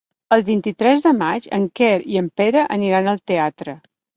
El 0.35 0.43
vint-i-tres 0.45 1.03
de 1.03 1.11
maig 1.17 1.45
en 1.59 1.69
Quer 1.81 1.91
i 2.15 2.19
en 2.25 2.33
Pere 2.41 2.67
aniran 2.79 3.11
al 3.13 3.25
teatre. 3.33 3.79